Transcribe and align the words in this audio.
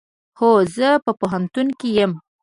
هو، 0.39 0.51
زه 0.75 0.89
په 1.05 1.11
پوهنتون 1.19 1.67
کې 1.79 1.87
یم 1.97 2.11